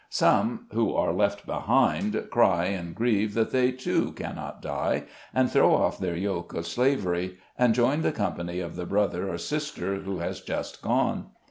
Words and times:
Some, 0.09 0.65
who 0.73 0.95
are 0.95 1.13
left 1.13 1.45
behind, 1.45 2.25
cry 2.31 2.65
and 2.65 2.95
grieve 2.95 3.35
that 3.35 3.51
they, 3.51 3.71
too, 3.71 4.13
cannot 4.13 4.59
die, 4.59 5.03
and 5.31 5.47
throw 5.51 5.75
off 5.75 5.99
their 5.99 6.15
yoke 6.15 6.55
of 6.55 6.65
slavery, 6.65 7.37
and 7.55 7.75
join 7.75 8.01
the 8.01 8.11
company 8.11 8.61
of 8.61 8.75
the 8.77 8.87
brother 8.87 9.29
or 9.31 9.37
sister 9.37 9.97
who 9.97 10.17
has 10.17 10.41
just 10.41 10.81
gone. 10.81 11.27